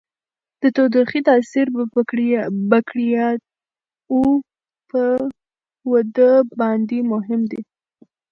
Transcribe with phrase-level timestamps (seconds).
[0.61, 1.77] د تودوخې تاثیر د
[2.71, 4.25] بکټریاوو
[4.89, 5.03] په
[5.91, 7.61] وده باندې مهم دی.